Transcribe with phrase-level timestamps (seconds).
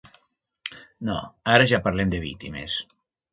[1.09, 1.17] No,
[1.57, 2.81] ara ja parlen de víctimes.